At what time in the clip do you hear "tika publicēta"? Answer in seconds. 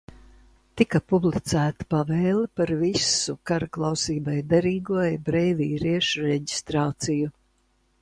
0.81-1.87